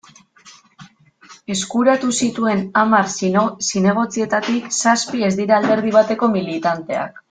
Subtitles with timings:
[1.55, 7.19] Eskuratu zituen hamar zinegotzietatik, zazpi ez dira alderdi bateko militanteak.